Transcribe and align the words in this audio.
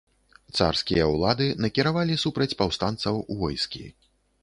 Царскія 0.57 1.03
ўлады 1.11 1.47
накіравалі 1.67 2.19
супраць 2.25 2.51
паўстанцаў 2.63 3.25
войскі. 3.45 3.85